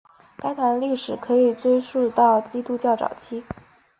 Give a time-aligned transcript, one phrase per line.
[0.37, 3.43] 该堂的历史可追溯到基督教早期。